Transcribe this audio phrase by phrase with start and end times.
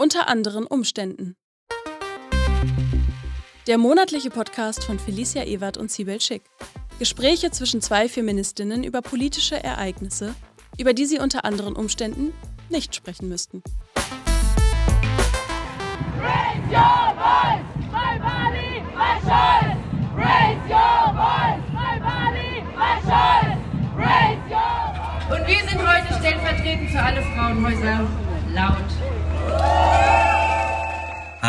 [0.00, 1.36] Unter anderen Umständen.
[3.66, 6.40] Der monatliche Podcast von Felicia Ewert und Sibel Schick.
[6.98, 10.34] Gespräche zwischen zwei Feministinnen über politische Ereignisse,
[10.78, 12.32] über die sie unter anderen Umständen
[12.70, 13.62] nicht sprechen müssten.
[16.18, 17.60] Raise your voice,
[17.92, 19.76] my body, my choice.
[20.16, 23.58] Raise your voice, my body, my choice.
[23.98, 25.38] Raise your voice.
[25.38, 28.08] Und wir sind heute stellvertretend für alle Frauenhäuser
[28.54, 29.19] laut.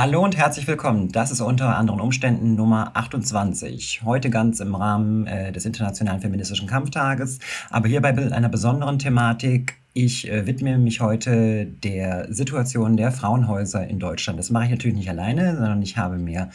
[0.01, 1.11] Hallo und herzlich willkommen.
[1.11, 4.01] Das ist unter anderen Umständen Nummer 28.
[4.03, 7.37] Heute ganz im Rahmen äh, des Internationalen Feministischen Kampftages,
[7.69, 9.75] aber hierbei mit einer besonderen Thematik.
[9.93, 14.39] Ich äh, widme mich heute der Situation der Frauenhäuser in Deutschland.
[14.39, 16.49] Das mache ich natürlich nicht alleine, sondern ich habe mir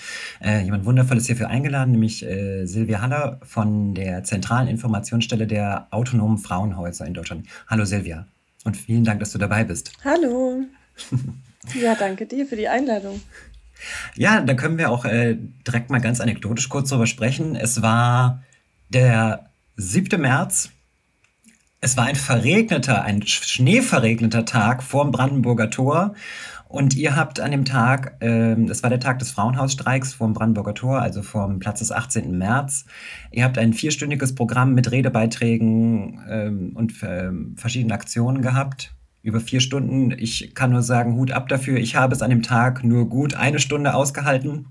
[0.45, 6.39] äh, jemand Wundervolles hierfür eingeladen, nämlich äh, Silvia Haller von der Zentralen Informationsstelle der autonomen
[6.39, 7.47] Frauenhäuser in Deutschland.
[7.69, 8.27] Hallo Silvia
[8.65, 9.93] und vielen Dank, dass du dabei bist.
[10.05, 10.65] Hallo.
[11.75, 13.21] Ja, danke dir für die Einladung.
[14.15, 15.37] Ja, da können wir auch äh,
[15.67, 17.57] direkt mal ganz anekdotisch kurz drüber sprechen.
[17.57, 18.43] Es war
[18.89, 20.21] der 7.
[20.21, 20.71] März.
[21.81, 26.15] Es war ein verregneter, ein schneeverregneter Tag vorm Brandenburger Tor.
[26.69, 31.01] Und ihr habt an dem Tag, das war der Tag des Frauenhausstreiks vorm Brandenburger Tor,
[31.01, 32.37] also vom Platz des 18.
[32.37, 32.87] März.
[33.31, 39.61] Ihr habt ein vierstündiges Programm mit Redebeiträgen ähm, und ähm, verschiedenen Aktionen gehabt über vier
[39.61, 40.13] Stunden.
[40.17, 41.79] Ich kann nur sagen, Hut ab dafür.
[41.79, 44.69] Ich habe es an dem Tag nur gut eine Stunde ausgehalten.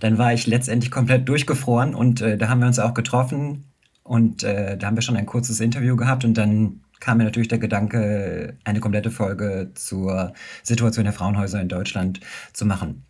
[0.00, 3.64] Dann war ich letztendlich komplett durchgefroren und äh, da haben wir uns auch getroffen
[4.02, 7.48] und äh, da haben wir schon ein kurzes Interview gehabt und dann kam mir natürlich
[7.48, 12.20] der Gedanke, eine komplette Folge zur Situation der Frauenhäuser in Deutschland
[12.52, 13.06] zu machen.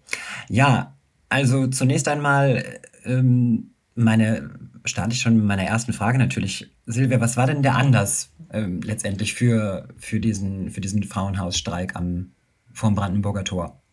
[0.48, 0.94] Ja,
[1.28, 2.64] also zunächst einmal
[3.04, 4.50] ähm, meine
[4.84, 6.70] starte ich schon mit meiner ersten Frage natürlich.
[6.86, 12.32] Silvia, was war denn der Anlass ähm, letztendlich für, für, diesen, für diesen Frauenhausstreik am,
[12.72, 13.83] vom Brandenburger Tor?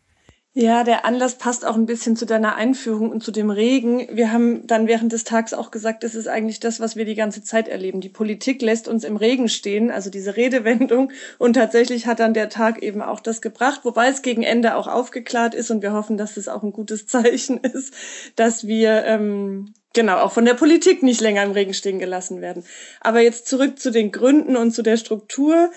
[0.54, 4.06] Ja, der Anlass passt auch ein bisschen zu deiner Einführung und zu dem Regen.
[4.12, 7.16] Wir haben dann während des Tags auch gesagt, das ist eigentlich das, was wir die
[7.16, 8.02] ganze Zeit erleben.
[8.02, 11.14] Die Politik lässt uns im Regen stehen, also diese Redewendung.
[11.38, 14.88] Und tatsächlich hat dann der Tag eben auch das gebracht, wobei es gegen Ende auch
[14.88, 17.94] aufgeklärt ist und wir hoffen, dass es auch ein gutes Zeichen ist,
[18.36, 22.66] dass wir ähm, genau auch von der Politik nicht länger im Regen stehen gelassen werden.
[23.00, 25.72] Aber jetzt zurück zu den Gründen und zu der Struktur,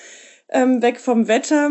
[0.49, 1.71] ähm, weg vom Wetter.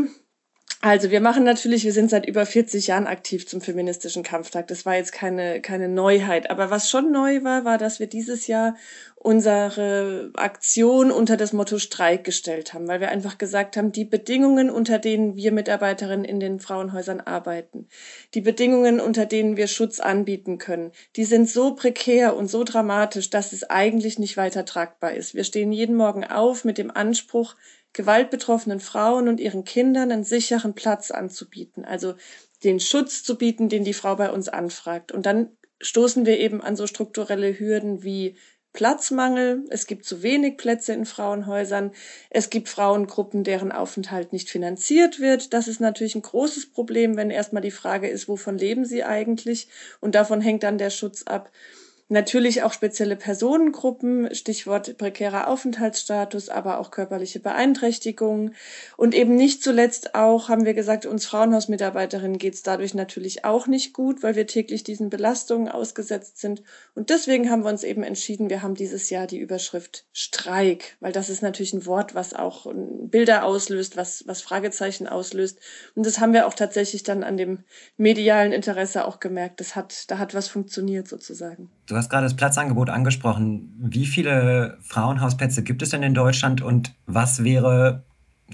[0.85, 4.67] Also wir machen natürlich, wir sind seit über 40 Jahren aktiv zum feministischen Kampftag.
[4.67, 6.49] Das war jetzt keine, keine Neuheit.
[6.49, 8.75] Aber was schon neu war, war, dass wir dieses Jahr
[9.23, 14.69] unsere Aktion unter das Motto Streik gestellt haben, weil wir einfach gesagt haben, die Bedingungen,
[14.69, 17.87] unter denen wir Mitarbeiterinnen in den Frauenhäusern arbeiten,
[18.33, 23.29] die Bedingungen, unter denen wir Schutz anbieten können, die sind so prekär und so dramatisch,
[23.29, 25.33] dass es eigentlich nicht weiter tragbar ist.
[25.33, 27.55] Wir stehen jeden Morgen auf mit dem Anspruch,
[27.93, 32.15] gewaltbetroffenen Frauen und ihren Kindern einen sicheren Platz anzubieten, also
[32.65, 35.11] den Schutz zu bieten, den die Frau bei uns anfragt.
[35.11, 38.35] Und dann stoßen wir eben an so strukturelle Hürden wie
[38.73, 41.91] Platzmangel, es gibt zu wenig Plätze in Frauenhäusern,
[42.31, 45.53] es gibt Frauengruppen, deren Aufenthalt nicht finanziert wird.
[45.53, 49.67] Das ist natürlich ein großes Problem, wenn erstmal die Frage ist, wovon leben sie eigentlich?
[50.01, 51.51] Und davon hängt dann der Schutz ab.
[52.09, 58.55] Natürlich auch spezielle Personengruppen, Stichwort prekärer Aufenthaltsstatus, aber auch körperliche Beeinträchtigungen.
[58.97, 63.67] Und eben nicht zuletzt auch, haben wir gesagt, uns Frauenhausmitarbeiterinnen geht es dadurch natürlich auch
[63.67, 66.61] nicht gut, weil wir täglich diesen Belastungen ausgesetzt sind.
[66.93, 71.13] Und deswegen haben wir uns eben entschieden, wir haben dieses Jahr die Überschrift Streik, weil
[71.13, 75.57] das ist natürlich ein Wort, was auch Bilder auslöst, was, was Fragezeichen auslöst.
[75.95, 77.63] Und das haben wir auch tatsächlich dann an dem
[77.95, 79.61] medialen Interesse auch gemerkt.
[79.61, 81.71] Das hat, da hat was funktioniert sozusagen.
[81.85, 83.73] Du hast gerade das Platzangebot angesprochen.
[83.77, 88.03] Wie viele Frauenhausplätze gibt es denn in Deutschland und was wäre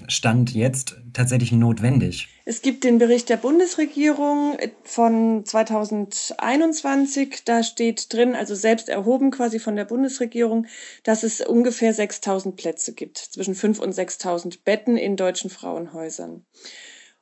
[0.08, 2.28] Stand jetzt tatsächlich notwendig?
[2.44, 7.42] Es gibt den Bericht der Bundesregierung von 2021.
[7.44, 10.66] Da steht drin, also selbst erhoben quasi von der Bundesregierung,
[11.04, 16.44] dass es ungefähr 6000 Plätze gibt, zwischen 5 und 6000 Betten in deutschen Frauenhäusern.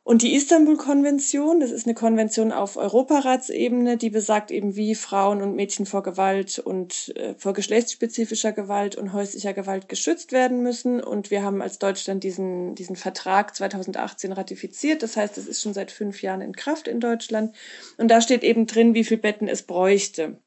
[0.08, 5.54] Und die Istanbul-Konvention, das ist eine Konvention auf Europaratsebene, die besagt eben, wie Frauen und
[5.54, 11.02] Mädchen vor Gewalt und äh, vor geschlechtsspezifischer Gewalt und häuslicher Gewalt geschützt werden müssen.
[11.02, 15.02] Und wir haben als Deutschland diesen, diesen Vertrag 2018 ratifiziert.
[15.02, 17.54] Das heißt, es ist schon seit fünf Jahren in Kraft in Deutschland.
[17.98, 20.38] Und da steht eben drin, wie viel Betten es bräuchte.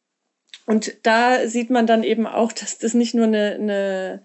[0.66, 4.24] Und da sieht man dann eben auch, dass das nicht nur eine, eine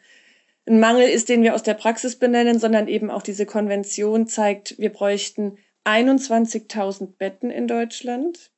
[0.66, 4.78] ein Mangel ist, den wir aus der Praxis benennen, sondern eben auch diese Konvention zeigt,
[4.78, 8.50] wir bräuchten 21.000 Betten in Deutschland.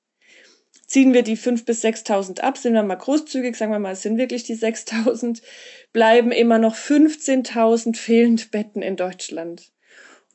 [0.87, 4.01] Ziehen wir die 5.000 bis 6.000 ab, sind wir mal großzügig, sagen wir mal, es
[4.01, 5.43] sind wirklich die 6.000,
[5.93, 9.71] bleiben immer noch 15.000 fehlend Betten in Deutschland.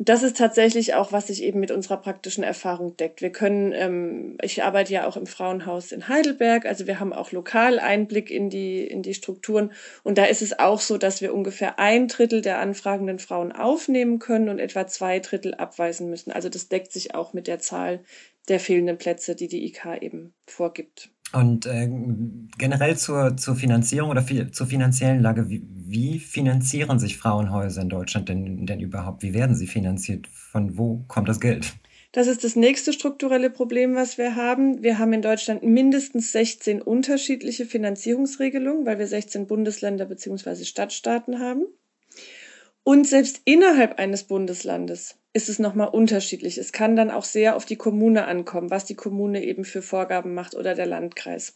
[0.10, 3.22] Das ist tatsächlich auch, was sich eben mit unserer praktischen Erfahrung deckt.
[3.22, 7.32] Wir können, ähm, ich arbeite ja auch im Frauenhaus in Heidelberg, also wir haben auch
[7.32, 9.72] lokal Einblick in die, in die Strukturen.
[10.04, 14.20] Und da ist es auch so, dass wir ungefähr ein Drittel der anfragenden Frauen aufnehmen
[14.20, 16.32] können und etwa zwei Drittel abweisen müssen.
[16.32, 18.04] Also das deckt sich auch mit der Zahl
[18.50, 21.13] der fehlenden Plätze, die die IK eben vorgibt.
[21.34, 21.90] Und äh,
[22.58, 27.90] generell zur, zur Finanzierung oder fi zur finanziellen Lage, wie, wie finanzieren sich Frauenhäuser in
[27.90, 29.24] Deutschland denn, denn überhaupt?
[29.24, 30.28] Wie werden sie finanziert?
[30.28, 31.74] Von wo kommt das Geld?
[32.12, 34.84] Das ist das nächste strukturelle Problem, was wir haben.
[34.84, 40.64] Wir haben in Deutschland mindestens 16 unterschiedliche Finanzierungsregelungen, weil wir 16 Bundesländer bzw.
[40.64, 41.66] Stadtstaaten haben.
[42.84, 46.58] Und selbst innerhalb eines Bundeslandes ist es nochmal unterschiedlich.
[46.58, 50.34] Es kann dann auch sehr auf die Kommune ankommen, was die Kommune eben für Vorgaben
[50.34, 51.56] macht oder der Landkreis.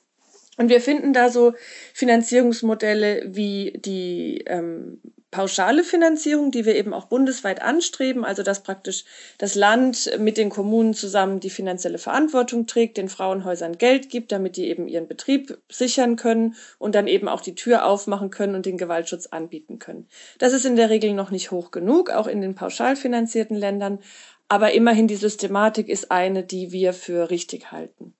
[0.58, 1.54] Und wir finden da so
[1.94, 5.00] Finanzierungsmodelle wie die ähm,
[5.38, 9.06] pauschale Finanzierung, die wir eben auch bundesweit anstreben, also dass praktisch
[9.38, 14.58] das Land mit den Kommunen zusammen die finanzielle Verantwortung trägt, den Frauenhäusern Geld gibt, damit
[14.58, 18.66] die eben ihren Betrieb sichern können und dann eben auch die Tür aufmachen können und
[18.66, 20.08] den Gewaltschutz anbieten können.
[20.40, 24.00] Das ist in der Regel noch nicht hoch genug, auch in den pauschal finanzierten Ländern,
[24.48, 28.17] aber immerhin die Systematik ist eine, die wir für richtig halten.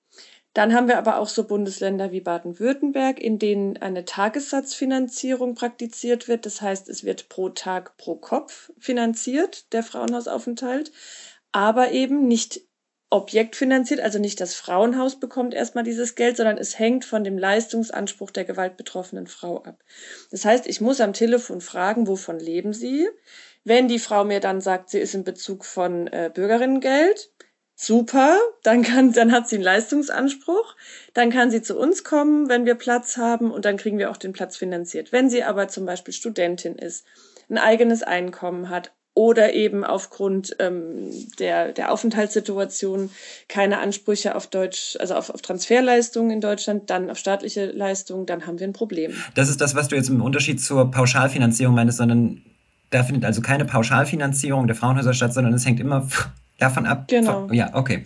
[0.54, 6.46] Dann haben wir aber auch so Bundesländer wie Baden-Württemberg, in denen eine Tagessatzfinanzierung praktiziert wird.
[6.46, 10.90] Das heißt, es wird pro Tag pro Kopf finanziert, der Frauenhausaufenthalt,
[11.52, 12.62] aber eben nicht
[13.10, 18.30] objektfinanziert, also nicht das Frauenhaus bekommt erstmal dieses Geld, sondern es hängt von dem Leistungsanspruch
[18.30, 19.82] der gewaltbetroffenen Frau ab.
[20.30, 23.08] Das heißt, ich muss am Telefon fragen, wovon leben Sie?
[23.64, 27.30] Wenn die Frau mir dann sagt, sie ist in Bezug von äh, Bürgerinnengeld,
[27.80, 30.74] super, dann kann, dann hat sie einen Leistungsanspruch,
[31.14, 34.16] dann kann sie zu uns kommen, wenn wir Platz haben und dann kriegen wir auch
[34.16, 35.12] den Platz finanziert.
[35.12, 37.06] Wenn sie aber zum Beispiel Studentin ist,
[37.48, 43.10] ein eigenes Einkommen hat oder eben aufgrund ähm, der, der Aufenthaltssituation
[43.46, 48.46] keine Ansprüche auf Deutsch, also auf, auf Transferleistungen in Deutschland, dann auf staatliche Leistungen, dann
[48.46, 49.12] haben wir ein Problem.
[49.34, 52.42] Das ist das, was du jetzt im Unterschied zur Pauschalfinanzierung meinst, sondern
[52.90, 56.08] da findet also keine Pauschalfinanzierung der Frauenhäuser statt, sondern es hängt immer
[56.58, 57.08] davon ab.
[57.08, 57.48] Genau.
[57.50, 58.04] Ja, okay.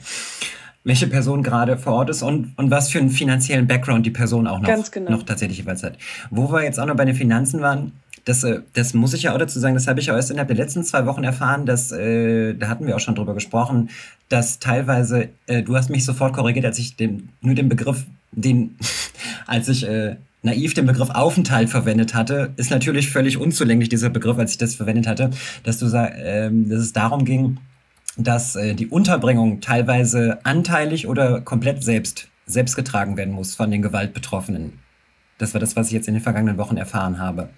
[0.84, 4.46] Welche Person gerade vor Ort ist und, und was für einen finanziellen Background die Person
[4.46, 5.10] auch noch, genau.
[5.12, 5.96] noch tatsächlich jeweils hat.
[6.30, 7.92] Wo wir jetzt auch noch bei den Finanzen waren,
[8.24, 10.48] das, äh, das muss ich ja auch dazu sagen, das habe ich ja erst innerhalb
[10.48, 13.90] der letzten zwei Wochen erfahren, dass, äh, da hatten wir auch schon drüber gesprochen,
[14.28, 18.76] dass teilweise, äh, du hast mich sofort korrigiert, als ich den, nur den Begriff, den,
[19.46, 24.38] als ich äh, naiv den Begriff Aufenthalt verwendet hatte, ist natürlich völlig unzulänglich, dieser Begriff,
[24.38, 25.30] als ich das verwendet hatte,
[25.62, 27.58] dass du sag, ähm, dass es darum ging,
[28.16, 33.82] dass äh, die Unterbringung teilweise anteilig oder komplett selbst, selbst getragen werden muss von den
[33.82, 34.78] Gewaltbetroffenen.
[35.38, 37.48] Das war das, was ich jetzt in den vergangenen Wochen erfahren habe.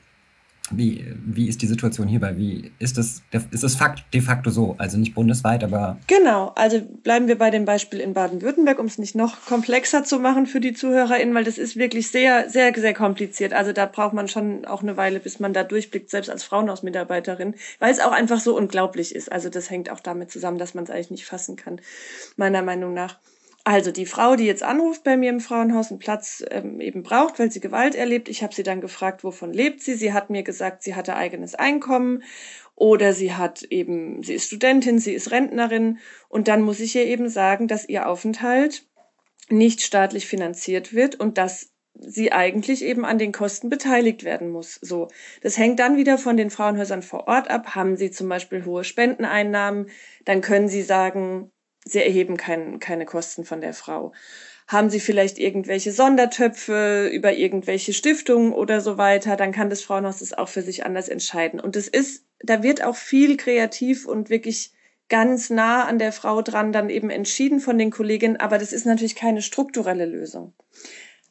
[0.70, 2.38] Wie, wie ist die Situation hierbei?
[2.38, 4.76] Wie ist das, ist das Fakt, de facto so?
[4.78, 5.98] Also nicht bundesweit, aber.
[6.06, 10.18] Genau, also bleiben wir bei dem Beispiel in Baden-Württemberg, um es nicht noch komplexer zu
[10.18, 13.52] machen für die ZuhörerInnen, weil das ist wirklich sehr, sehr, sehr kompliziert.
[13.52, 17.54] Also da braucht man schon auch eine Weile, bis man da durchblickt, selbst als Frauenhausmitarbeiterin,
[17.78, 19.30] weil es auch einfach so unglaublich ist.
[19.30, 21.78] Also das hängt auch damit zusammen, dass man es eigentlich nicht fassen kann,
[22.36, 23.18] meiner Meinung nach.
[23.66, 27.38] Also die Frau, die jetzt anruft bei mir im Frauenhaus, einen Platz ähm, eben braucht,
[27.38, 28.28] weil sie Gewalt erlebt.
[28.28, 29.94] Ich habe sie dann gefragt, wovon lebt sie.
[29.94, 32.22] Sie hat mir gesagt, sie hatte eigenes Einkommen
[32.74, 37.06] oder sie hat eben, sie ist Studentin, sie ist Rentnerin und dann muss ich ihr
[37.06, 38.86] eben sagen, dass ihr Aufenthalt
[39.48, 44.78] nicht staatlich finanziert wird und dass sie eigentlich eben an den Kosten beteiligt werden muss.
[44.82, 45.08] So,
[45.42, 47.74] das hängt dann wieder von den Frauenhäusern vor Ort ab.
[47.74, 49.88] Haben sie zum Beispiel hohe Spendeneinnahmen,
[50.24, 51.52] dann können sie sagen,
[51.84, 54.12] sie erheben kein, keine Kosten von der Frau.
[54.66, 60.20] Haben sie vielleicht irgendwelche Sondertöpfe über irgendwelche Stiftungen oder so weiter, dann kann das Frauenhaus
[60.20, 61.60] das auch für sich anders entscheiden.
[61.60, 64.72] Und es ist, da wird auch viel kreativ und wirklich
[65.08, 68.86] ganz nah an der Frau dran dann eben entschieden von den Kolleginnen, aber das ist
[68.86, 70.54] natürlich keine strukturelle Lösung.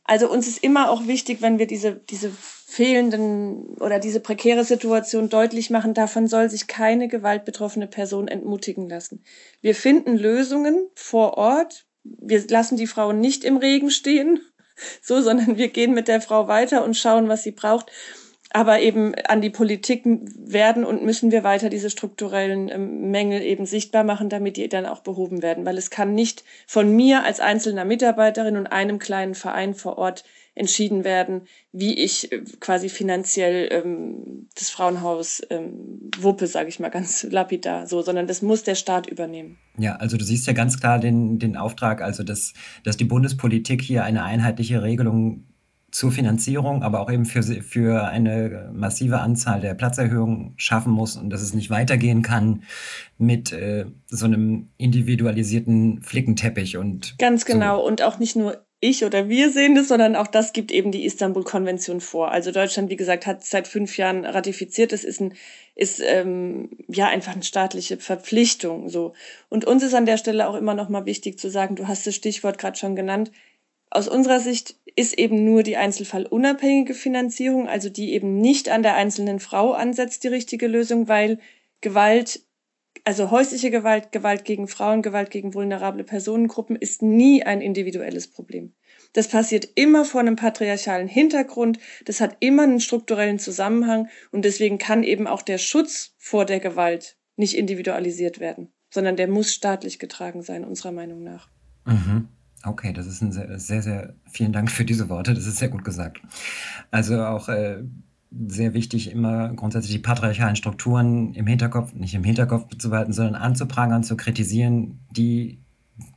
[0.04, 2.32] Also uns ist immer auch wichtig, wenn wir diese, diese
[2.74, 9.24] fehlenden oder diese prekäre Situation deutlich machen, davon soll sich keine gewaltbetroffene Person entmutigen lassen.
[9.62, 11.86] Wir finden Lösungen vor Ort.
[12.04, 14.40] Wir lassen die Frau nicht im Regen stehen,
[15.04, 17.92] so, sondern wir gehen mit der Frau weiter und schauen, was sie braucht.
[18.56, 23.68] Aber eben an die Politik werden und müssen wir weiter diese strukturellen ähm, Mängel eben
[23.68, 25.66] sichtbar machen, damit die dann auch behoben werden.
[25.66, 30.24] Weil es kann nicht von mir als einzelner Mitarbeiterin und einem kleinen Verein vor Ort
[30.56, 31.42] entschieden werden,
[31.72, 37.88] wie ich äh, quasi finanziell ähm, das Frauenhaus ähm, wuppe, sage ich mal ganz lapidar,
[37.88, 39.58] so, sondern das muss der Staat übernehmen.
[39.78, 43.82] Ja, also du siehst ja ganz klar den, den Auftrag, also dass, dass die Bundespolitik
[43.82, 45.46] hier eine einheitliche Regelung
[45.94, 51.30] zur Finanzierung, aber auch eben für, für eine massive Anzahl der Platzerhöhungen schaffen muss und
[51.30, 52.64] dass es nicht weitergehen kann
[53.20, 57.88] mit äh, so einem individualisierten Flickenteppich und ganz genau so.
[57.88, 61.06] und auch nicht nur ich oder wir sehen das, sondern auch das gibt eben die
[61.06, 62.32] Istanbul-Konvention vor.
[62.32, 64.92] Also Deutschland, wie gesagt, hat seit fünf Jahren ratifiziert.
[64.92, 65.34] Das ist ein
[65.76, 68.90] ist ähm, ja einfach eine staatliche Verpflichtung.
[68.90, 69.14] So
[69.50, 71.76] und uns ist an der Stelle auch immer noch mal wichtig zu sagen.
[71.76, 73.32] Du hast das Stichwort gerade schon genannt.
[73.90, 78.96] Aus unserer Sicht ist eben nur die einzelfallunabhängige Finanzierung, also die eben nicht an der
[78.96, 81.40] einzelnen Frau ansetzt, die richtige Lösung, weil
[81.82, 82.42] Gewalt,
[83.04, 88.74] also häusliche Gewalt, Gewalt gegen Frauen, Gewalt gegen vulnerable Personengruppen ist nie ein individuelles Problem.
[89.14, 94.78] Das passiert immer vor einem patriarchalen Hintergrund, das hat immer einen strukturellen Zusammenhang und deswegen
[94.78, 100.00] kann eben auch der Schutz vor der Gewalt nicht individualisiert werden, sondern der muss staatlich
[100.00, 101.50] getragen sein, unserer Meinung nach.
[101.86, 102.30] Mhm.
[102.66, 105.34] Okay, das ist ein sehr, sehr, sehr, vielen Dank für diese Worte.
[105.34, 106.22] Das ist sehr gut gesagt.
[106.92, 107.84] Also auch äh,
[108.48, 113.36] sehr wichtig, immer grundsätzlich die patriarchalen Strukturen im Hinterkopf, nicht im Hinterkopf zu behalten, sondern
[113.36, 115.60] anzuprangern, zu kritisieren, die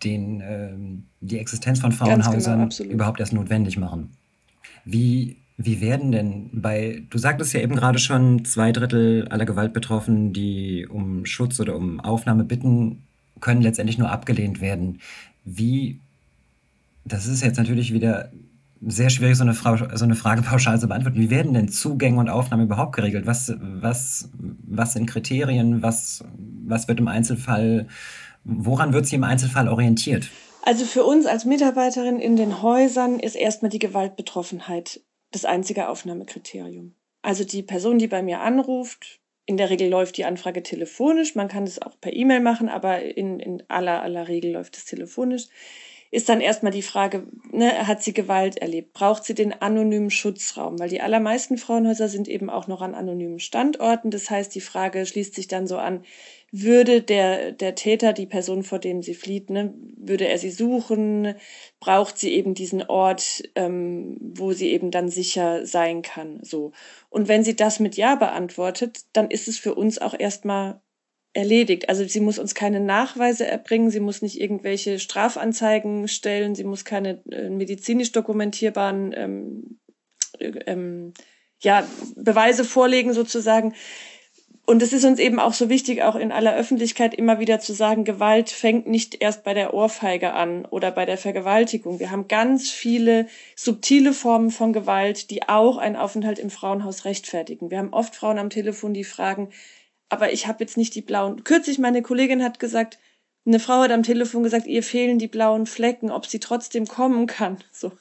[0.03, 0.73] den, äh,
[1.21, 4.11] die Existenz von Frauenhäusern genau, überhaupt erst notwendig machen.
[4.85, 10.33] Wie, wie werden denn bei, du sagtest ja eben gerade schon, zwei Drittel aller Gewaltbetroffenen,
[10.33, 13.03] die um Schutz oder um Aufnahme bitten,
[13.41, 15.01] können letztendlich nur abgelehnt werden.
[15.45, 16.01] Wie
[17.05, 18.31] das ist jetzt natürlich wieder
[18.87, 21.19] sehr schwierig, so eine, Frage, so eine Frage pauschal zu beantworten.
[21.19, 23.27] Wie werden denn Zugänge und Aufnahme überhaupt geregelt?
[23.27, 25.83] Was, was, was sind Kriterien?
[25.83, 26.25] Was,
[26.65, 27.89] was wird im Einzelfall,
[28.45, 30.31] woran wird sie im Einzelfall orientiert?
[30.63, 35.01] Also für uns als Mitarbeiterin in den Häusern ist erstmal die Gewaltbetroffenheit
[35.31, 36.95] das einzige Aufnahmekriterium.
[37.23, 41.47] Also die Person, die bei mir anruft, in der Regel läuft die Anfrage telefonisch, man
[41.47, 45.47] kann es auch per E-Mail machen, aber in, in aller, aller Regel läuft es telefonisch
[46.17, 48.95] ist dann erstmal die Frage, ne, hat sie Gewalt erlebt?
[48.95, 50.79] Braucht sie den anonymen Schutzraum?
[50.79, 54.11] Weil die allermeisten Frauenhäuser sind eben auch noch an anonymen Standorten.
[54.11, 56.05] Das heißt, die Frage schließt sich dann so an,
[56.51, 61.35] würde der, der Täter, die Person, vor dem sie flieht, ne, würde er sie suchen?
[61.81, 66.39] Braucht sie eben diesen Ort, ähm, wo sie eben dann sicher sein kann?
[66.41, 66.73] So.
[67.11, 70.81] Und wenn sie das mit Ja beantwortet, dann ist es für uns auch erstmal
[71.37, 71.89] erledigt.
[71.89, 76.85] Also sie muss uns keine Nachweise erbringen, sie muss nicht irgendwelche Strafanzeigen stellen, sie muss
[76.85, 79.79] keine äh, medizinisch dokumentierbaren ähm,
[80.39, 81.13] äh, ähm,
[81.61, 83.75] ja, Beweise vorlegen sozusagen.
[84.69, 87.73] Und es ist uns eben auch so wichtig, auch in aller Öffentlichkeit immer wieder zu
[87.73, 92.01] sagen, Gewalt fängt nicht erst bei der Ohrfeige an oder bei der Vergewaltigung.
[92.01, 97.71] Wir haben ganz viele subtile Formen von Gewalt, die auch einen Aufenthalt im Frauenhaus rechtfertigen.
[97.71, 99.51] Wir haben oft Frauen am Telefon, die fragen,
[100.09, 101.45] aber ich habe jetzt nicht die blauen.
[101.45, 102.99] Kürzlich meine Kollegin hat gesagt,
[103.47, 107.29] eine Frau hat am Telefon gesagt, ihr fehlen die blauen Flecken, ob sie trotzdem kommen
[107.29, 107.59] kann.
[107.71, 107.93] So.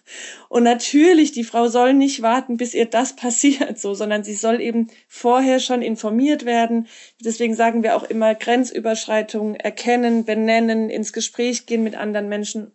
[0.50, 4.60] Und natürlich, die Frau soll nicht warten, bis ihr das passiert, so, sondern sie soll
[4.60, 6.88] eben vorher schon informiert werden.
[7.24, 12.72] Deswegen sagen wir auch immer Grenzüberschreitungen erkennen, benennen, ins Gespräch gehen mit anderen Menschen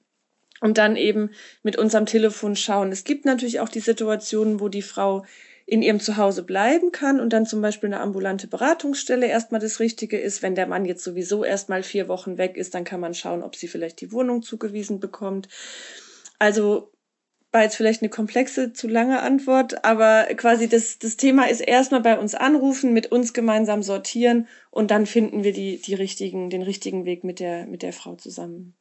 [0.60, 1.30] und dann eben
[1.64, 2.92] mit uns am Telefon schauen.
[2.92, 5.24] Es gibt natürlich auch die Situationen, wo die Frau
[5.70, 10.18] in ihrem Zuhause bleiben kann und dann zum Beispiel eine ambulante Beratungsstelle erstmal das Richtige
[10.18, 10.42] ist.
[10.42, 13.54] Wenn der Mann jetzt sowieso erstmal vier Wochen weg ist, dann kann man schauen, ob
[13.54, 15.46] sie vielleicht die Wohnung zugewiesen bekommt.
[16.40, 16.90] Also
[17.52, 22.00] war jetzt vielleicht eine komplexe, zu lange Antwort, aber quasi das, das Thema ist erstmal
[22.00, 26.62] bei uns anrufen, mit uns gemeinsam sortieren und dann finden wir die, die richtigen, den
[26.62, 28.74] richtigen Weg mit der, mit der Frau zusammen.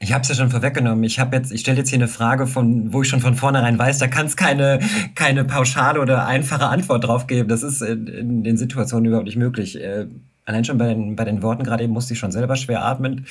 [0.00, 1.02] Ich habe es ja schon vorweggenommen.
[1.02, 3.78] Ich habe jetzt, ich stelle jetzt hier eine Frage, von, wo ich schon von vornherein
[3.78, 4.78] weiß, da kann es keine,
[5.16, 7.48] keine pauschale oder einfache Antwort drauf geben.
[7.48, 9.80] Das ist in, in den Situationen überhaupt nicht möglich.
[9.80, 10.06] Äh,
[10.44, 13.26] allein schon bei den, bei den Worten gerade eben musste ich schon selber schwer atmen.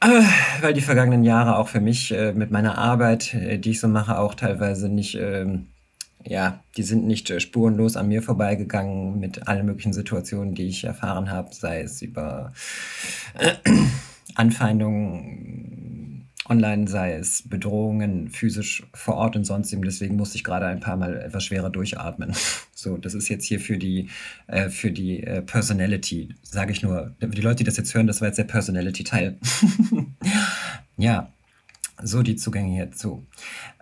[0.00, 0.22] Äh,
[0.60, 3.86] weil die vergangenen Jahre auch für mich äh, mit meiner Arbeit, äh, die ich so
[3.86, 5.68] mache, auch teilweise nicht, ähm,
[6.24, 10.82] ja, die sind nicht äh, spurenlos an mir vorbeigegangen mit allen möglichen Situationen, die ich
[10.82, 12.52] erfahren habe, sei es über
[14.34, 19.82] Anfeindungen online, sei es Bedrohungen physisch vor Ort und sonst eben.
[19.82, 22.32] Deswegen musste ich gerade ein paar Mal etwas schwerer durchatmen.
[22.76, 24.10] So, das ist jetzt hier für die,
[24.46, 27.14] äh, für die äh, Personality, sage ich nur.
[27.22, 29.38] Die Leute, die das jetzt hören, das war jetzt der Personality-Teil.
[30.98, 31.32] ja,
[32.02, 33.26] so die Zugänge hierzu.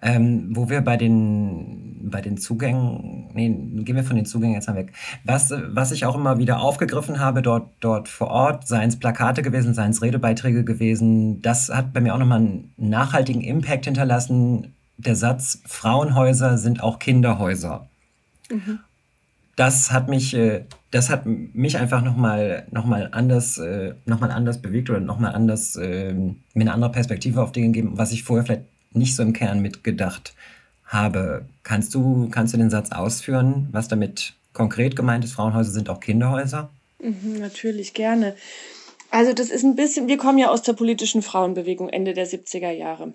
[0.00, 3.48] Ähm, wo wir bei den, bei den Zugängen, nee,
[3.82, 4.92] gehen wir von den Zugängen jetzt mal weg.
[5.24, 9.42] Was, was ich auch immer wieder aufgegriffen habe dort, dort vor Ort, seien es Plakate
[9.42, 14.74] gewesen, seien es Redebeiträge gewesen, das hat bei mir auch nochmal einen nachhaltigen Impact hinterlassen.
[14.98, 17.88] Der Satz, Frauenhäuser sind auch Kinderhäuser.
[18.50, 18.80] Mhm
[19.56, 24.60] das hat mich, äh, das hat mich einfach nochmal noch mal anders, äh, noch anders
[24.60, 28.44] bewegt oder nochmal anders, äh, mir eine andere Perspektive auf Dinge gegeben, was ich vorher
[28.44, 30.34] vielleicht nicht so im Kern mitgedacht
[30.84, 31.46] habe.
[31.62, 35.32] Kannst du, kannst du den Satz ausführen, was damit konkret gemeint ist?
[35.32, 36.68] Frauenhäuser sind auch Kinderhäuser?
[37.00, 38.36] Mhm, natürlich, gerne.
[39.10, 42.70] Also das ist ein bisschen, wir kommen ja aus der politischen Frauenbewegung Ende der 70er
[42.70, 43.14] Jahre.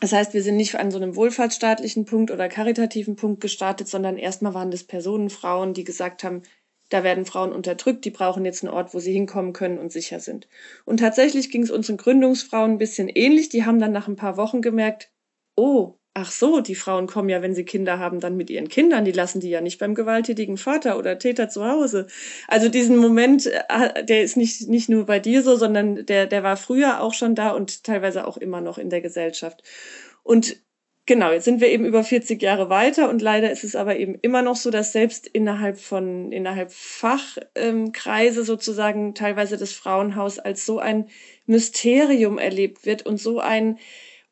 [0.00, 4.16] Das heißt, wir sind nicht an so einem wohlfahrtsstaatlichen Punkt oder karitativen Punkt gestartet, sondern
[4.18, 6.42] erstmal waren das Personen, Frauen, die gesagt haben,
[6.92, 10.20] da werden Frauen unterdrückt, die brauchen jetzt einen Ort, wo sie hinkommen können und sicher
[10.20, 10.48] sind.
[10.84, 13.48] Und tatsächlich ging es unseren Gründungsfrauen ein bisschen ähnlich.
[13.48, 15.10] Die haben dann nach ein paar Wochen gemerkt,
[15.56, 19.04] oh, ach so, die Frauen kommen ja, wenn sie Kinder haben, dann mit ihren Kindern.
[19.04, 22.06] Die lassen die ja nicht beim gewalttätigen Vater oder Täter zu Hause.
[22.48, 26.42] Also diesen Moment, äh, der ist nicht, nicht nur bei dir so, sondern der, der
[26.42, 29.62] war früher auch schon da und teilweise auch immer noch in der Gesellschaft.
[30.22, 30.56] Und
[31.04, 34.14] Genau, jetzt sind wir eben über 40 Jahre weiter und leider ist es aber eben
[34.22, 40.64] immer noch so, dass selbst innerhalb von, innerhalb Fachkreise ähm, sozusagen teilweise das Frauenhaus als
[40.64, 41.08] so ein
[41.46, 43.80] Mysterium erlebt wird und so ein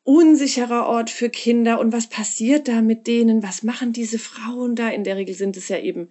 [0.03, 1.77] unsicherer Ort für Kinder.
[1.77, 3.43] Und was passiert da mit denen?
[3.43, 4.87] Was machen diese Frauen da?
[4.87, 6.09] In der Regel sind es ja eben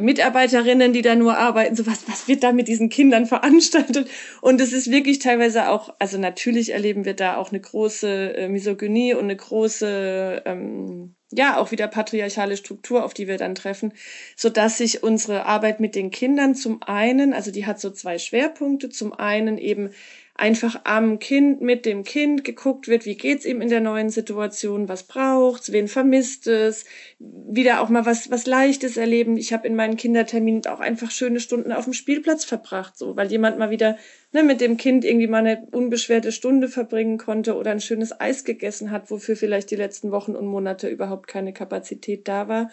[0.00, 4.08] Mitarbeiterinnen, die da nur arbeiten, so was, was wird da mit diesen Kindern veranstaltet?
[4.40, 8.48] Und es ist wirklich teilweise auch, also natürlich erleben wir da auch eine große äh,
[8.48, 13.92] Misogynie und eine große, ähm, ja, auch wieder patriarchale Struktur, auf die wir dann treffen,
[14.36, 18.18] so dass sich unsere Arbeit mit den Kindern zum einen, also die hat so zwei
[18.18, 19.90] Schwerpunkte, zum einen eben
[20.38, 24.88] einfach am Kind, mit dem Kind geguckt wird, wie geht's ihm in der neuen Situation,
[24.88, 26.84] was braucht's, wen vermisst es,
[27.18, 29.36] wieder auch mal was, was Leichtes erleben.
[29.36, 33.32] Ich habe in meinen Kinderterminen auch einfach schöne Stunden auf dem Spielplatz verbracht, so, weil
[33.32, 33.98] jemand mal wieder
[34.30, 38.44] ne, mit dem Kind irgendwie mal eine unbeschwerte Stunde verbringen konnte oder ein schönes Eis
[38.44, 42.70] gegessen hat, wofür vielleicht die letzten Wochen und Monate überhaupt keine Kapazität da war.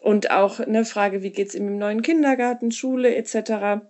[0.00, 3.84] Und auch eine Frage, wie geht's ihm im neuen Kindergarten, Schule etc.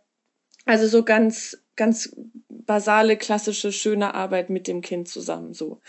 [0.66, 2.14] Also so ganz ganz
[2.67, 5.81] basale, klassische, schöne Arbeit mit dem Kind zusammen so.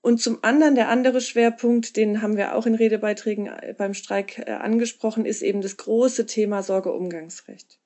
[0.00, 4.38] Und zum anderen, der andere Schwerpunkt, den haben wir auch in Redebeiträgen äh, beim Streik
[4.38, 7.78] äh, angesprochen, ist eben das große Thema Sorgeumgangsrecht.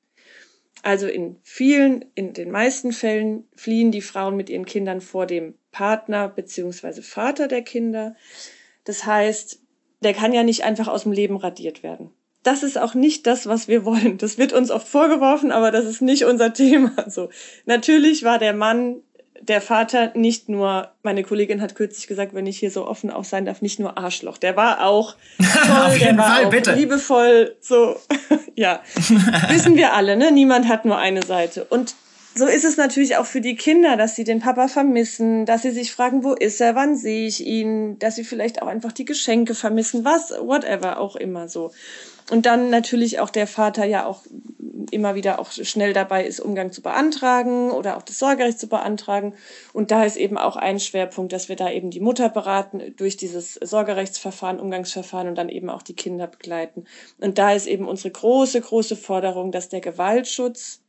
[0.82, 5.54] Also in vielen, in den meisten Fällen fliehen die Frauen mit ihren Kindern vor dem
[5.72, 8.14] Partner beziehungsweise Vater der Kinder.
[8.84, 9.60] Das heißt,
[10.00, 12.10] der kann ja nicht einfach aus dem Leben radiert werden
[12.46, 14.18] das ist auch nicht das, was wir wollen.
[14.18, 16.92] Das wird uns oft vorgeworfen, aber das ist nicht unser Thema.
[17.08, 17.30] So.
[17.66, 18.96] Natürlich war der Mann,
[19.40, 23.24] der Vater nicht nur, meine Kollegin hat kürzlich gesagt, wenn ich hier so offen auch
[23.24, 24.38] sein darf, nicht nur Arschloch.
[24.38, 26.72] Der war auch toll, Auf jeden der war Fall, auch bitte.
[26.74, 27.96] liebevoll, so,
[28.54, 28.80] ja.
[29.48, 30.30] Wissen wir alle, ne?
[30.32, 31.64] Niemand hat nur eine Seite.
[31.64, 31.94] Und
[32.34, 35.70] so ist es natürlich auch für die Kinder, dass sie den Papa vermissen, dass sie
[35.70, 39.06] sich fragen, wo ist er, wann sehe ich ihn, dass sie vielleicht auch einfach die
[39.06, 41.72] Geschenke vermissen, was, whatever, auch immer so.
[42.30, 44.22] Und dann natürlich auch der Vater ja auch
[44.90, 49.34] immer wieder auch schnell dabei ist, Umgang zu beantragen oder auch das Sorgerecht zu beantragen.
[49.72, 53.16] Und da ist eben auch ein Schwerpunkt, dass wir da eben die Mutter beraten durch
[53.16, 56.84] dieses Sorgerechtsverfahren, Umgangsverfahren und dann eben auch die Kinder begleiten.
[57.18, 60.80] Und da ist eben unsere große, große Forderung, dass der Gewaltschutz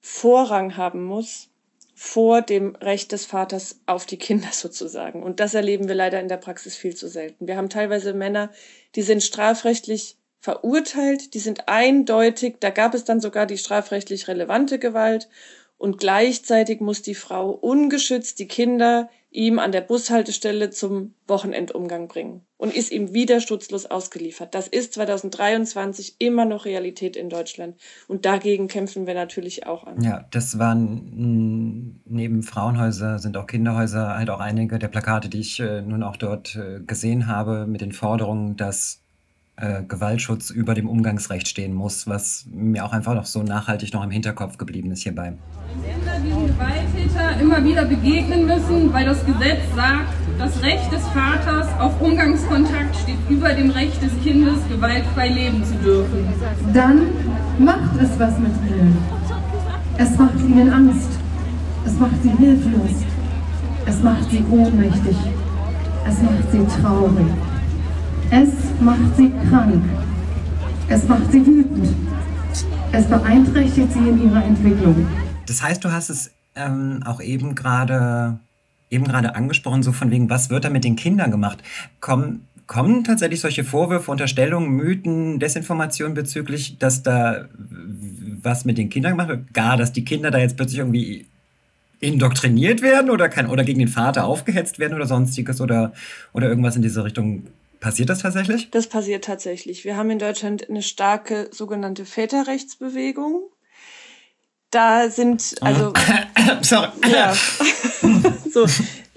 [0.00, 1.48] Vorrang haben muss
[1.94, 5.22] vor dem Recht des Vaters auf die Kinder sozusagen.
[5.22, 7.46] Und das erleben wir leider in der Praxis viel zu selten.
[7.46, 8.50] Wir haben teilweise Männer,
[8.94, 14.78] die sind strafrechtlich verurteilt, die sind eindeutig, da gab es dann sogar die strafrechtlich relevante
[14.78, 15.28] Gewalt
[15.76, 22.42] und gleichzeitig muss die Frau ungeschützt die Kinder ihm an der Bushaltestelle zum Wochenendumgang bringen
[22.56, 24.54] und ist ihm wieder schutzlos ausgeliefert.
[24.54, 27.76] Das ist 2023 immer noch Realität in Deutschland
[28.08, 30.02] und dagegen kämpfen wir natürlich auch an.
[30.02, 35.60] Ja, das waren neben Frauenhäuser sind auch Kinderhäuser halt auch einige der Plakate, die ich
[35.60, 39.02] äh, nun auch dort äh, gesehen habe mit den Forderungen, dass
[39.60, 44.02] äh, Gewaltschutz über dem Umgangsrecht stehen muss, was mir auch einfach noch so nachhaltig noch
[44.02, 45.34] im Hinterkopf geblieben ist hierbei.
[45.82, 51.06] Kinder, die den Gewalttäter immer wieder begegnen müssen, weil das Gesetz sagt, das Recht des
[51.08, 56.26] Vaters auf Umgangskontakt steht über dem Recht des Kindes, gewaltfrei leben zu dürfen.
[56.72, 57.02] Dann
[57.58, 58.96] macht es was mit ihnen.
[59.98, 61.10] Es macht ihnen Angst.
[61.84, 63.04] Es macht sie hilflos.
[63.86, 65.16] Es macht sie ohnmächtig.
[66.06, 67.26] Es macht sie traurig.
[68.32, 68.48] Es
[68.80, 69.82] macht sie krank.
[70.88, 71.88] Es macht sie wütend.
[72.92, 75.06] Es beeinträchtigt sie in ihrer Entwicklung.
[75.46, 78.38] Das heißt, du hast es ähm, auch eben gerade
[78.88, 81.58] eben gerade angesprochen, so von wegen, was wird da mit den Kindern gemacht?
[82.00, 87.46] Kommen, kommen tatsächlich solche Vorwürfe, Unterstellungen, Mythen, Desinformationen bezüglich, dass da
[88.42, 89.54] was mit den Kindern gemacht wird?
[89.54, 91.26] Gar, dass die Kinder da jetzt plötzlich irgendwie
[92.00, 95.92] indoktriniert werden oder, kann, oder gegen den Vater aufgehetzt werden oder sonstiges oder,
[96.32, 97.44] oder irgendwas in diese Richtung
[97.80, 98.70] Passiert das tatsächlich?
[98.70, 99.86] Das passiert tatsächlich.
[99.86, 103.50] Wir haben in Deutschland eine starke sogenannte Väterrechtsbewegung.
[104.70, 105.92] Da sind, also.
[106.60, 106.90] Sorry.
[107.10, 107.34] Ja.
[108.52, 108.66] so.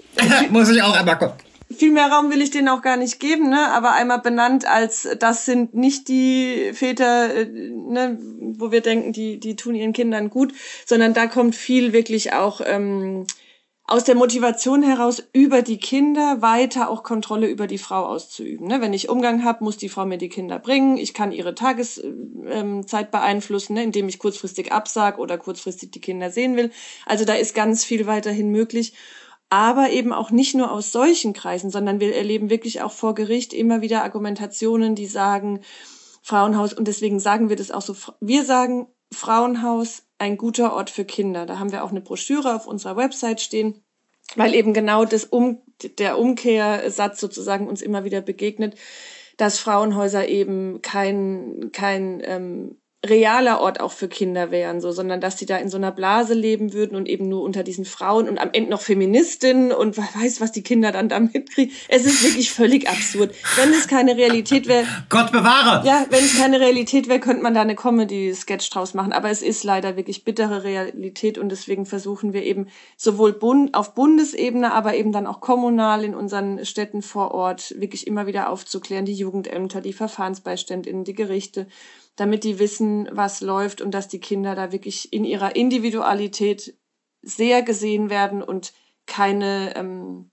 [0.50, 1.36] Muss ich auch einmal gucken.
[1.76, 3.70] viel mehr Raum will ich denen auch gar nicht geben, ne?
[3.70, 8.18] aber einmal benannt als, das sind nicht die Väter, äh, ne,
[8.56, 10.54] wo wir denken, die, die tun ihren Kindern gut,
[10.86, 13.26] sondern da kommt viel wirklich auch ähm,
[13.86, 18.66] aus der Motivation heraus, über die Kinder weiter auch Kontrolle über die Frau auszuüben.
[18.66, 18.80] Ne?
[18.80, 20.96] Wenn ich Umgang habe, muss die Frau mir die Kinder bringen.
[20.96, 22.04] Ich kann ihre Tageszeit
[22.46, 23.82] ähm, beeinflussen, ne?
[23.82, 26.70] indem ich kurzfristig absag oder kurzfristig die Kinder sehen will.
[27.04, 28.94] Also da ist ganz viel weiterhin möglich
[29.50, 33.52] aber eben auch nicht nur aus solchen Kreisen, sondern wir erleben wirklich auch vor Gericht
[33.52, 35.60] immer wieder Argumentationen, die sagen,
[36.22, 41.04] Frauenhaus, und deswegen sagen wir das auch so, wir sagen Frauenhaus ein guter Ort für
[41.04, 41.46] Kinder.
[41.46, 43.82] Da haben wir auch eine Broschüre auf unserer Website stehen,
[44.36, 45.62] weil eben genau das um,
[45.98, 48.76] der Umkehrsatz sozusagen uns immer wieder begegnet,
[49.36, 55.38] dass Frauenhäuser eben kein, kein ähm, realer Ort auch für Kinder wären, so, sondern dass
[55.38, 58.38] sie da in so einer Blase leben würden und eben nur unter diesen Frauen und
[58.38, 61.74] am Ende noch Feministinnen und wer weiß, was die Kinder dann da mitkriegen.
[61.88, 63.34] Es ist wirklich völlig absurd.
[63.56, 64.86] Wenn es keine Realität wäre.
[65.08, 65.86] Gott bewahre!
[65.86, 69.12] Ja, wenn es keine Realität wäre, könnte man da eine Comedy-Sketch draus machen.
[69.12, 73.94] Aber es ist leider wirklich bittere Realität und deswegen versuchen wir eben sowohl Bund, auf
[73.94, 79.04] Bundesebene, aber eben dann auch kommunal in unseren Städten vor Ort wirklich immer wieder aufzuklären,
[79.04, 81.66] die Jugendämter, die VerfahrensbeiständInnen, die Gerichte
[82.16, 86.74] damit die wissen, was läuft und dass die Kinder da wirklich in ihrer Individualität
[87.22, 88.72] sehr gesehen werden und
[89.06, 90.30] keine, ähm,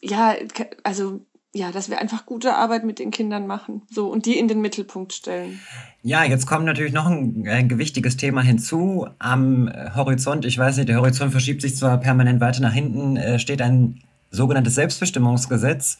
[0.00, 0.34] ja,
[0.82, 1.20] also
[1.54, 4.60] ja, dass wir einfach gute Arbeit mit den Kindern machen, so und die in den
[4.60, 5.60] Mittelpunkt stellen.
[6.02, 9.08] Ja, jetzt kommt natürlich noch ein, ein gewichtiges Thema hinzu.
[9.18, 13.38] Am Horizont, ich weiß nicht, der Horizont verschiebt sich zwar permanent weiter nach hinten, äh,
[13.38, 15.98] steht ein sogenanntes Selbstbestimmungsgesetz.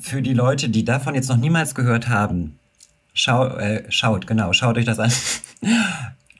[0.00, 2.58] Für die Leute, die davon jetzt noch niemals gehört haben,
[3.12, 5.12] schau, äh, schaut, genau, schaut euch das an.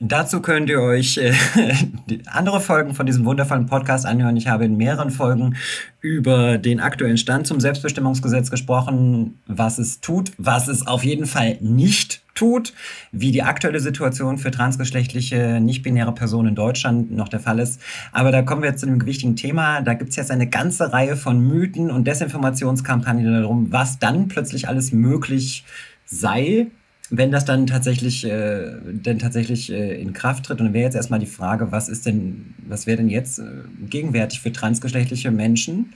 [0.03, 1.35] Dazu könnt ihr euch äh,
[2.27, 4.35] andere Folgen von diesem wundervollen Podcast anhören.
[4.39, 5.57] Ich habe in mehreren Folgen
[6.01, 11.59] über den aktuellen Stand zum Selbstbestimmungsgesetz gesprochen, was es tut, was es auf jeden Fall
[11.61, 12.73] nicht tut,
[13.13, 17.79] wie die aktuelle Situation für transgeschlechtliche, nicht-binäre Personen in Deutschland noch der Fall ist.
[18.11, 19.83] Aber da kommen wir jetzt zu einem gewichtigen Thema.
[19.83, 24.67] Da gibt es jetzt eine ganze Reihe von Mythen und Desinformationskampagnen darum, was dann plötzlich
[24.67, 25.67] alles möglich
[26.07, 26.69] sei
[27.11, 30.95] wenn das dann tatsächlich, äh, denn tatsächlich äh, in Kraft tritt, und dann wäre jetzt
[30.95, 33.45] erstmal die Frage, was ist denn, was wäre denn jetzt äh,
[33.89, 35.93] gegenwärtig für transgeschlechtliche Menschen,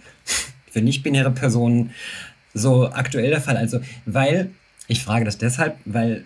[0.70, 1.90] für nicht-binäre Personen
[2.52, 3.56] so aktuell der Fall?
[3.56, 4.50] Also, weil,
[4.88, 6.24] ich frage das deshalb, weil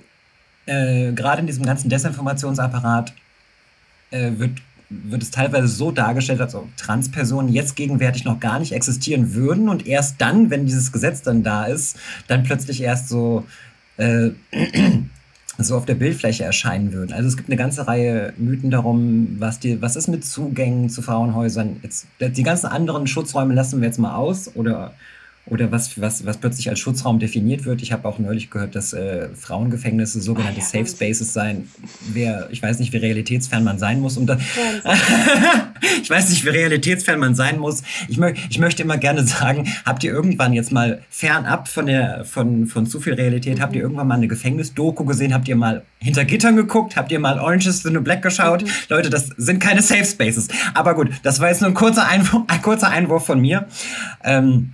[0.66, 3.12] äh, gerade in diesem ganzen Desinformationsapparat
[4.10, 4.52] äh, wird
[4.90, 9.68] wird es teilweise so dargestellt, als ob Transpersonen jetzt gegenwärtig noch gar nicht existieren würden
[9.68, 13.44] und erst dann, wenn dieses Gesetz dann da ist, dann plötzlich erst so
[13.98, 14.30] äh,
[15.58, 17.12] so auf der Bildfläche erscheinen würden.
[17.12, 21.02] Also es gibt eine ganze Reihe Mythen darum, was, die, was ist mit Zugängen zu
[21.02, 21.76] Frauenhäusern.
[21.82, 24.94] Jetzt, die ganzen anderen Schutzräume lassen wir jetzt mal aus oder
[25.50, 27.82] oder was, was, was plötzlich als Schutzraum definiert wird.
[27.82, 31.68] Ich habe auch neulich gehört, dass äh, Frauengefängnisse sogenannte ah, ja, Safe Spaces seien.
[32.12, 34.16] Wer, ich weiß nicht, wie realitätsfern man sein muss.
[34.16, 34.38] Um da
[36.02, 37.82] ich weiß nicht, wie realitätsfern man sein muss.
[38.08, 42.24] Ich, mö ich möchte immer gerne sagen, habt ihr irgendwann jetzt mal fernab von, der,
[42.24, 43.62] von, von zu viel Realität, mhm.
[43.62, 43.84] habt ihr mhm.
[43.84, 45.34] irgendwann mal eine Gefängnisdoku gesehen?
[45.34, 46.96] Habt ihr mal hinter Gittern geguckt?
[46.96, 48.62] Habt ihr mal Orange is the New Black geschaut?
[48.62, 48.68] Mhm.
[48.88, 50.48] Leute, das sind keine Safe Spaces.
[50.74, 53.66] Aber gut, das war jetzt nur ein kurzer Einwurf, ein kurzer Einwurf von mir.
[54.24, 54.72] Ähm,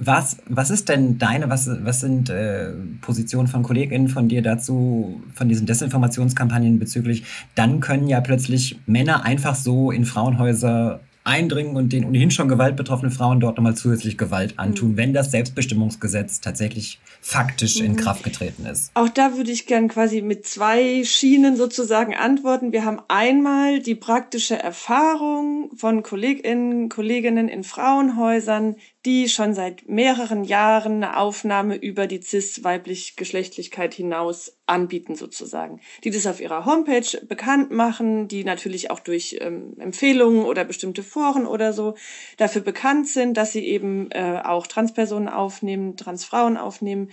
[0.00, 5.22] was, was ist denn deine, was, was sind äh, Positionen von KollegInnen von dir dazu,
[5.34, 11.92] von diesen Desinformationskampagnen bezüglich, dann können ja plötzlich Männer einfach so in Frauenhäuser eindringen und
[11.92, 14.96] den ohnehin schon gewaltbetroffenen Frauen dort nochmal zusätzlich Gewalt antun, mhm.
[14.96, 17.86] wenn das Selbstbestimmungsgesetz tatsächlich faktisch mhm.
[17.86, 18.90] in Kraft getreten ist.
[18.94, 22.72] Auch da würde ich gern quasi mit zwei Schienen sozusagen antworten.
[22.72, 30.44] Wir haben einmal die praktische Erfahrung von KollegInnen, Kolleginnen in Frauenhäusern, die schon seit mehreren
[30.44, 35.80] Jahren eine Aufnahme über die cis-weiblich-Geschlechtlichkeit hinaus anbieten sozusagen.
[36.04, 41.02] Die das auf ihrer Homepage bekannt machen, die natürlich auch durch ähm, Empfehlungen oder bestimmte
[41.02, 41.94] Foren oder so
[42.36, 47.10] dafür bekannt sind, dass sie eben äh, auch Transpersonen aufnehmen, Transfrauen aufnehmen.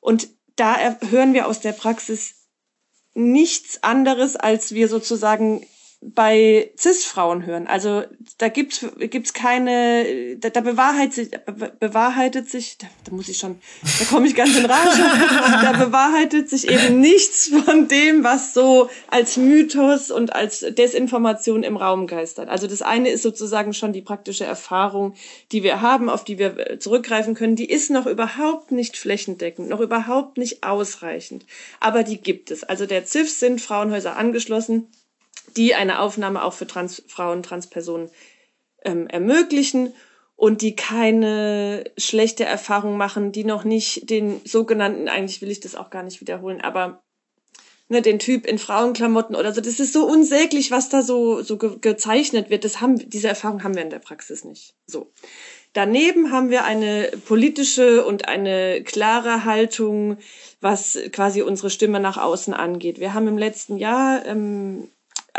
[0.00, 0.76] Und da
[1.10, 2.48] hören wir aus der Praxis
[3.14, 5.64] nichts anderes, als wir sozusagen
[6.02, 7.66] bei CIS-Frauen hören.
[7.66, 8.04] Also
[8.38, 13.36] da gibt's gibt's keine, da, da bewahrheitet sich, be, bewahrheitet sich, da, da muss ich
[13.36, 14.98] schon, da komme ich ganz in Rage,
[15.62, 21.76] da bewahrheitet sich eben nichts von dem, was so als Mythos und als Desinformation im
[21.76, 22.48] Raum geistert.
[22.48, 25.14] Also das eine ist sozusagen schon die praktische Erfahrung,
[25.52, 27.56] die wir haben, auf die wir zurückgreifen können.
[27.56, 31.44] Die ist noch überhaupt nicht flächendeckend, noch überhaupt nicht ausreichend,
[31.78, 32.64] aber die gibt es.
[32.64, 34.88] Also der CIF sind Frauenhäuser angeschlossen
[35.56, 38.10] die eine Aufnahme auch für Transfrauen, Transpersonen
[38.84, 39.94] ähm, ermöglichen
[40.36, 45.74] und die keine schlechte Erfahrung machen, die noch nicht den sogenannten, eigentlich will ich das
[45.74, 47.02] auch gar nicht wiederholen, aber
[47.90, 51.58] ne, den Typ in Frauenklamotten oder so, das ist so unsäglich, was da so, so
[51.58, 52.64] ge gezeichnet wird.
[52.64, 54.74] Das haben, diese Erfahrung haben wir in der Praxis nicht.
[54.86, 55.12] So.
[55.72, 60.16] Daneben haben wir eine politische und eine klare Haltung,
[60.60, 62.98] was quasi unsere Stimme nach außen angeht.
[62.98, 64.88] Wir haben im letzten Jahr ähm,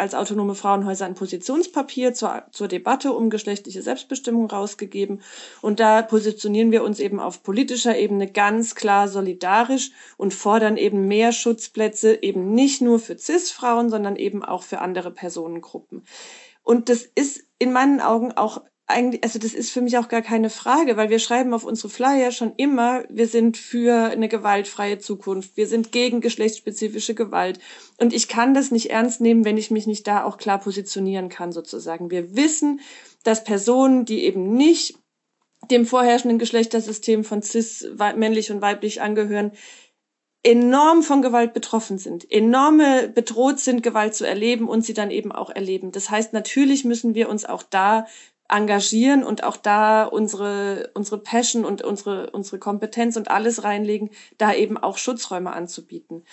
[0.01, 5.21] als autonome Frauenhäuser ein Positionspapier zur, zur Debatte um geschlechtliche Selbstbestimmung rausgegeben.
[5.61, 11.07] Und da positionieren wir uns eben auf politischer Ebene ganz klar solidarisch und fordern eben
[11.07, 16.03] mehr Schutzplätze, eben nicht nur für CIS-Frauen, sondern eben auch für andere Personengruppen.
[16.63, 20.21] Und das ist in meinen Augen auch eigentlich, also das ist für mich auch gar
[20.21, 24.99] keine Frage, weil wir schreiben auf unsere Flyer schon immer, wir sind für eine gewaltfreie
[24.99, 27.60] Zukunft, wir sind gegen geschlechtsspezifische Gewalt.
[27.97, 31.30] Und ich kann das nicht ernst nehmen, wenn ich mich nicht da auch klar positionieren
[31.30, 32.12] kann, sozusagen.
[32.12, 32.82] Wir wissen,
[33.23, 34.95] dass Personen, die eben nicht
[35.69, 39.51] dem vorherrschenden Geschlechtersystem von cis, männlich und weiblich angehören,
[40.43, 45.32] enorm von Gewalt betroffen sind, enorme bedroht sind, Gewalt zu erleben und sie dann eben
[45.32, 45.91] auch erleben.
[45.91, 48.08] Das heißt, natürlich müssen wir uns auch da
[48.51, 54.53] engagieren und auch da unsere, unsere Passion und unsere, unsere Kompetenz und alles reinlegen, da
[54.53, 56.23] eben auch Schutzräume anzubieten.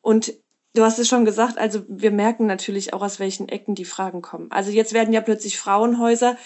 [0.00, 0.32] Und
[0.74, 4.22] du hast es schon gesagt, also wir merken natürlich auch, aus welchen Ecken die Fragen
[4.22, 4.50] kommen.
[4.50, 6.36] Also jetzt werden ja plötzlich Frauenhäuser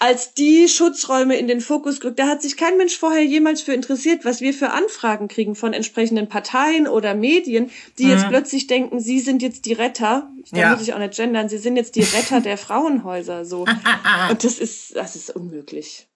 [0.00, 2.18] als die Schutzräume in den Fokus gerückt.
[2.18, 5.74] Da hat sich kein Mensch vorher jemals für interessiert, was wir für Anfragen kriegen von
[5.74, 8.10] entsprechenden Parteien oder Medien, die mhm.
[8.10, 10.32] jetzt plötzlich denken, sie sind jetzt die Retter.
[10.50, 10.72] Da ja.
[10.72, 13.66] muss ich auch nicht gendern, sie sind jetzt die Retter der Frauenhäuser, so.
[14.30, 16.09] Und das ist, das ist unmöglich.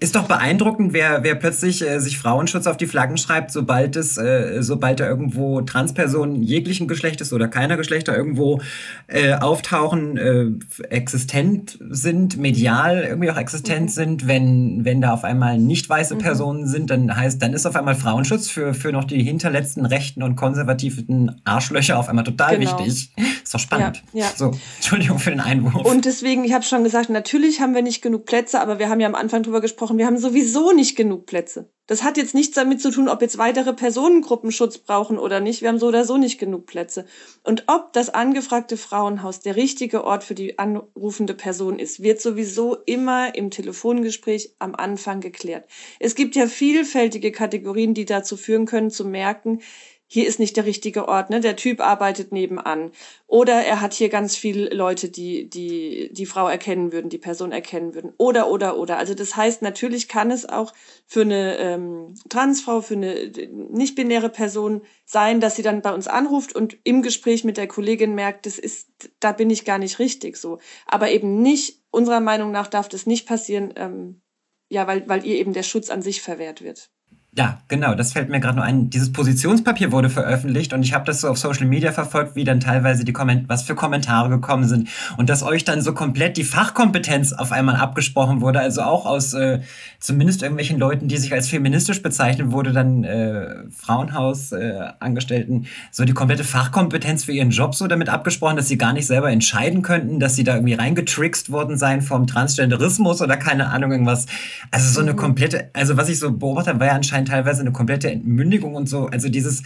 [0.00, 4.18] Ist doch beeindruckend, wer, wer plötzlich äh, sich Frauenschutz auf die Flaggen schreibt, sobald es,
[4.18, 8.60] äh, sobald da irgendwo Transpersonen jeglichen Geschlechtes oder keiner Geschlechter irgendwo
[9.06, 10.46] äh, auftauchen, äh,
[10.90, 13.88] existent sind, medial irgendwie auch existent mhm.
[13.88, 16.18] sind, wenn, wenn da auf einmal nicht weiße mhm.
[16.18, 20.22] Personen sind, dann heißt, dann ist auf einmal Frauenschutz für, für noch die hinterletzten rechten
[20.22, 22.78] und konservativen Arschlöcher auf einmal total genau.
[22.78, 23.10] wichtig.
[23.42, 24.02] Ist doch spannend.
[24.12, 24.26] Ja, ja.
[24.36, 25.86] So, Entschuldigung für den Einwurf.
[25.86, 29.00] Und deswegen, ich habe schon gesagt, natürlich haben wir nicht genug Plätze, aber wir haben
[29.00, 31.70] ja am Anfang drüber gesprochen, wir haben sowieso nicht genug Plätze.
[31.86, 35.62] Das hat jetzt nichts damit zu tun, ob jetzt weitere Personengruppen Schutz brauchen oder nicht.
[35.62, 37.06] Wir haben so oder so nicht genug Plätze.
[37.44, 42.76] Und ob das angefragte Frauenhaus der richtige Ort für die anrufende Person ist, wird sowieso
[42.86, 45.68] immer im Telefongespräch am Anfang geklärt.
[46.00, 49.60] Es gibt ja vielfältige Kategorien, die dazu führen können, zu merken,
[50.08, 51.40] hier ist nicht der richtige Ort, ne?
[51.40, 52.92] Der Typ arbeitet nebenan.
[53.26, 57.50] Oder er hat hier ganz viele Leute, die, die, die Frau erkennen würden, die Person
[57.50, 58.12] erkennen würden.
[58.16, 58.98] Oder, oder, oder.
[58.98, 60.72] Also das heißt, natürlich kann es auch
[61.06, 63.32] für eine ähm, Transfrau, für eine
[63.70, 68.14] nicht-binäre Person sein, dass sie dann bei uns anruft und im Gespräch mit der Kollegin
[68.14, 68.88] merkt, das ist,
[69.18, 70.58] da bin ich gar nicht richtig so.
[70.86, 74.20] Aber eben nicht, unserer Meinung nach darf das nicht passieren, ähm,
[74.68, 76.90] ja, weil, weil ihr eben der Schutz an sich verwehrt wird.
[77.38, 78.88] Ja, genau, das fällt mir gerade nur ein.
[78.88, 82.60] Dieses Positionspapier wurde veröffentlicht und ich habe das so auf Social Media verfolgt, wie dann
[82.60, 86.44] teilweise die Komment was für Kommentare gekommen sind und dass euch dann so komplett die
[86.44, 89.60] Fachkompetenz auf einmal abgesprochen wurde, also auch aus äh,
[90.00, 96.14] zumindest irgendwelchen Leuten, die sich als feministisch bezeichnen, wurde dann äh, Frauenhaus-Angestellten äh, so die
[96.14, 100.20] komplette Fachkompetenz für ihren Job so damit abgesprochen, dass sie gar nicht selber entscheiden könnten,
[100.20, 104.24] dass sie da irgendwie reingetrickst worden seien vom Transgenderismus oder keine Ahnung irgendwas.
[104.70, 105.16] Also so eine mhm.
[105.16, 109.06] komplette, also was ich so beobachtet war ja anscheinend teilweise eine komplette Entmündigung und so.
[109.06, 109.62] Also dieses,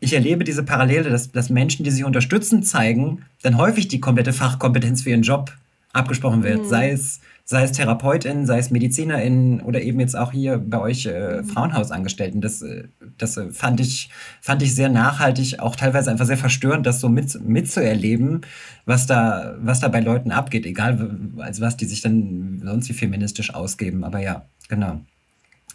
[0.00, 4.32] ich erlebe diese Parallele, dass, dass Menschen, die sich unterstützend zeigen, dann häufig die komplette
[4.32, 5.52] Fachkompetenz für ihren Job
[5.92, 6.62] abgesprochen wird.
[6.62, 6.68] Mhm.
[6.68, 7.20] Sei es
[7.50, 11.46] sei es Therapeutin, sei es Medizinerin oder eben jetzt auch hier bei euch äh, mhm.
[11.46, 12.40] Frauenhausangestellten.
[12.40, 12.84] Das, äh,
[13.18, 14.08] das äh, fand, ich,
[14.40, 18.42] fand ich sehr nachhaltig, auch teilweise einfach sehr verstörend, das so mit, mitzuerleben,
[18.86, 22.92] was da, was da bei Leuten abgeht, egal als was die sich dann sonst wie
[22.92, 24.04] feministisch ausgeben.
[24.04, 25.00] Aber ja, genau.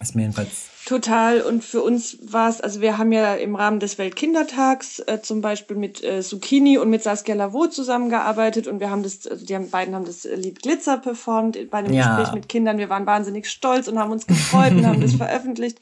[0.02, 0.70] Ist mir jedenfalls.
[0.86, 1.42] Total.
[1.42, 5.42] Und für uns war es, also wir haben ja im Rahmen des Weltkindertags äh, zum
[5.42, 9.56] Beispiel mit äh, Zucchini und mit Saskia Lavaux zusammengearbeitet und wir haben das, also die
[9.56, 12.18] haben, beiden haben das Lied Glitzer performt bei einem ja.
[12.18, 12.78] Gespräch mit Kindern.
[12.78, 15.80] Wir waren wahnsinnig stolz und haben uns gefreut und haben das veröffentlicht.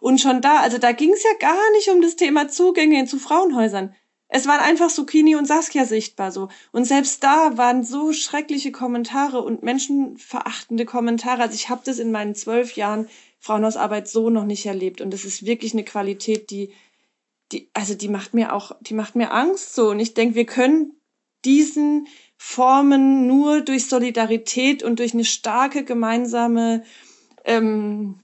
[0.00, 3.18] Und schon da, also da ging es ja gar nicht um das Thema Zugänge zu
[3.18, 3.94] Frauenhäusern.
[4.34, 6.48] Es waren einfach Zucchini und Saskia sichtbar so.
[6.72, 11.42] Und selbst da waren so schreckliche Kommentare und menschenverachtende Kommentare.
[11.42, 13.08] Also ich habe das in meinen zwölf Jahren
[13.42, 15.00] Frauenhausarbeit so noch nicht erlebt.
[15.00, 16.72] Und das ist wirklich eine Qualität, die,
[17.50, 19.90] die, also die macht mir auch, die macht mir Angst so.
[19.90, 20.92] Und ich denke, wir können
[21.44, 26.84] diesen Formen nur durch Solidarität und durch eine starke gemeinsame,
[27.44, 28.20] ähm,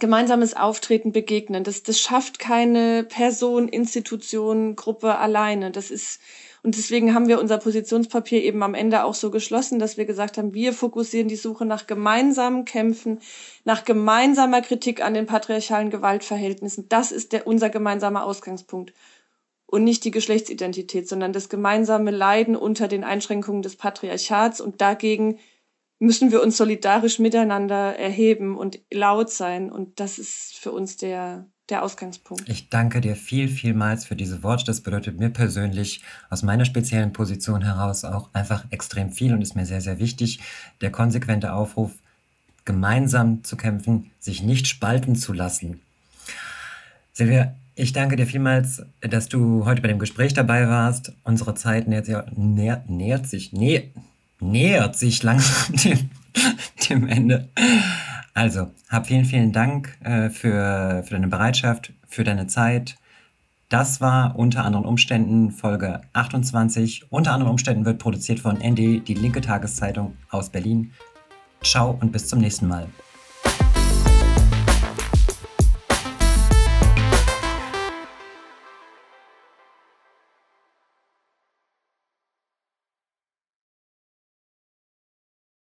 [0.00, 1.62] gemeinsames Auftreten begegnen.
[1.62, 5.72] Das, das schafft keine Person, Institution, Gruppe alleine.
[5.72, 6.20] Das ist,
[6.64, 10.38] Und deswegen haben wir unser Positionspapier eben am Ende auch so geschlossen, dass wir gesagt
[10.38, 13.20] haben, wir fokussieren die Suche nach gemeinsamen Kämpfen,
[13.64, 16.88] nach gemeinsamer Kritik an den patriarchalen Gewaltverhältnissen.
[16.88, 18.94] Das ist der, unser gemeinsamer Ausgangspunkt.
[19.66, 24.62] Und nicht die Geschlechtsidentität, sondern das gemeinsame Leiden unter den Einschränkungen des Patriarchats.
[24.62, 25.40] Und dagegen
[25.98, 29.70] müssen wir uns solidarisch miteinander erheben und laut sein.
[29.70, 32.48] Und das ist für uns der, der Ausgangspunkt.
[32.48, 34.64] Ich danke dir viel, vielmals für diese Worte.
[34.66, 39.56] Das bedeutet mir persönlich aus meiner speziellen Position heraus auch einfach extrem viel und ist
[39.56, 40.40] mir sehr, sehr wichtig.
[40.80, 41.92] Der konsequente Aufruf,
[42.64, 45.80] gemeinsam zu kämpfen, sich nicht spalten zu lassen.
[47.12, 51.12] Silvia, ich danke dir vielmals, dass du heute bei dem Gespräch dabei warst.
[51.24, 53.88] Unsere Zeit nähert, nähert, nähert sich, nähert,
[54.40, 56.10] nähert sich langsam dem,
[56.88, 57.48] dem Ende.
[58.34, 62.96] Also, hab vielen, vielen Dank äh, für, für deine Bereitschaft, für deine Zeit.
[63.68, 67.10] Das war unter anderen Umständen Folge 28.
[67.10, 70.92] Unter anderen Umständen wird produziert von ND, die linke Tageszeitung aus Berlin.
[71.62, 72.88] Ciao und bis zum nächsten Mal.